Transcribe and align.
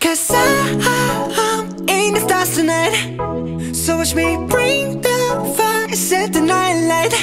Cause 0.00 0.20
stars 0.20 0.51
tonight. 2.62 3.74
So 3.74 3.96
watch 3.96 4.14
me 4.14 4.36
bring 4.46 5.00
the 5.00 5.18
fire, 5.56 5.88
set 5.94 6.32
the 6.32 6.40
night 6.40 6.78
light. 6.92 7.14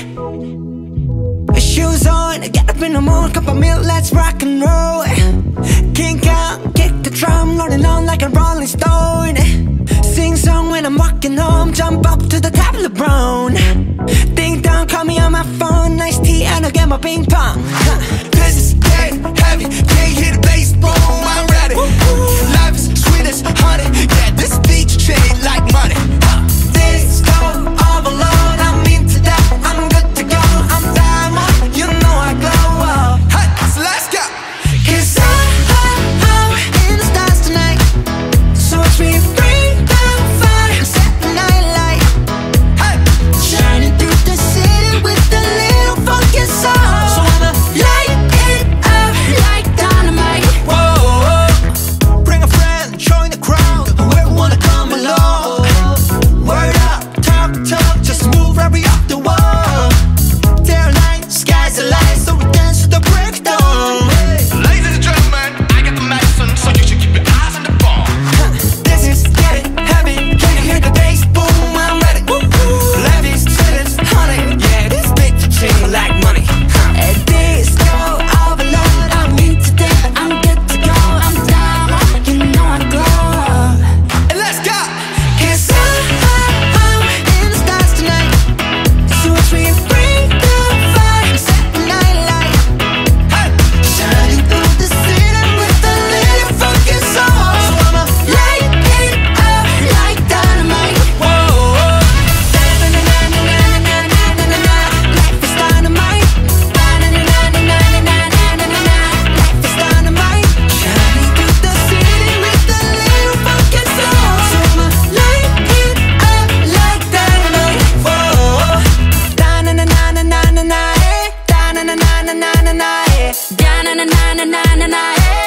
Shoes 1.58 2.06
on, 2.08 2.42
get 2.42 2.70
up 2.70 2.82
in 2.82 2.94
the 2.94 3.02
morning, 3.02 3.34
cup 3.34 3.48
of 3.48 3.58
milk, 3.58 3.86
let's 3.86 4.12
rock 4.12 4.42
and 4.44 4.62
roll. 4.62 5.04
King 6.00 6.20
Kong, 6.20 6.74
kick 6.74 6.94
the 7.06 7.12
drum, 7.20 7.58
rolling 7.58 7.86
on 7.86 8.06
like 8.06 8.22
a 8.22 8.30
rolling 8.30 8.68
stone. 8.68 9.38
Sing 10.04 10.36
song 10.36 10.72
when 10.72 10.86
I'm 10.86 10.98
walking 10.98 11.38
home, 11.38 11.72
jump 11.74 12.06
up 12.12 12.20
to 12.32 12.38
the 12.46 12.52
top 12.52 12.76
of 12.76 12.84
the 12.84 12.90
brown 12.90 13.54
Ding 14.36 14.62
dong, 14.62 14.88
call 14.88 15.06
me 15.06 15.20
on 15.20 15.32
my 15.32 15.46
phone, 15.60 15.96
nice 15.96 16.20
tea 16.20 16.44
and 16.44 16.66
I'll 16.66 16.72
get 16.72 16.88
my 16.90 16.98
ping 16.98 17.26
pong. 17.26 17.62
This 18.38 18.56
is 18.58 18.74
dead 18.74 19.14
heavy, 19.40 19.66
can't 19.92 20.14
hear 20.20 20.34
the 20.36 20.42
bass 20.42 20.74
boom, 20.74 21.24
I'm 21.34 21.48
ready. 21.48 21.76
Life 22.58 22.76
is 22.76 22.86
sweet 23.04 23.26
as 23.32 23.42
honey, 23.42 23.88
yeah, 24.18 24.32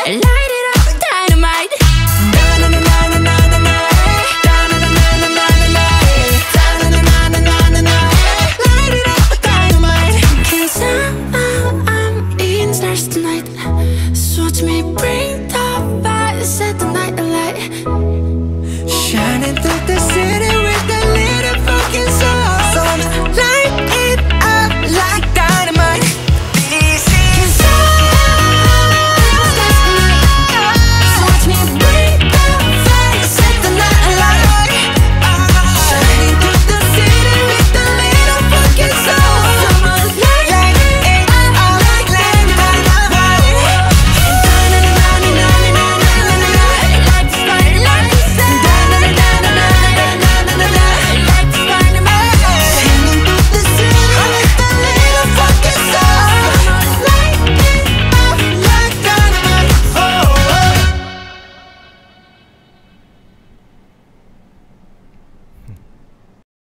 Light 0.07 0.53
it 0.59 0.67
up, 0.77 0.87
dynamite. 1.03 1.73
Dynamite. 2.33 3.03
Bring 14.97 15.49
the 15.49 16.01
fire, 16.05 16.45
set 16.45 16.79
the 16.79 16.87
night 16.93 17.19
alight. 17.19 17.57
Shining 18.89 19.57
through 19.57 19.87
the 19.87 19.99
city. 19.99 20.32